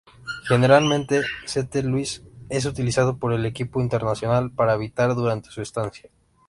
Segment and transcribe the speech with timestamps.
[0.47, 6.09] Generalmente St Louis es utilizado por el equipo internacional para habitar durante su estancia.